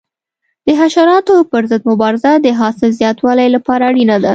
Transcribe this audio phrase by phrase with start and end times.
[0.65, 4.29] د حشراتو پر ضد مبارزه د حاصل زیاتوالي لپاره اړینه ده.